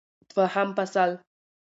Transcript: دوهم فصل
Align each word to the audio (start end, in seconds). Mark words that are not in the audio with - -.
دوهم 0.33 0.69
فصل 0.77 1.11